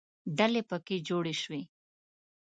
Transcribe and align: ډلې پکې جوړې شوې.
ډلې 0.37 0.61
پکې 0.69 0.97
جوړې 1.07 1.35
شوې. 1.41 1.61